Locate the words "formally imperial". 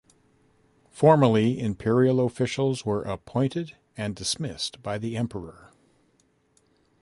0.89-2.25